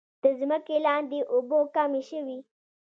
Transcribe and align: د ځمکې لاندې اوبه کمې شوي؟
د 0.23 0.25
ځمکې 0.39 0.75
لاندې 0.85 1.19
اوبه 1.33 1.57
کمې 1.75 2.01
شوي؟ 2.09 2.37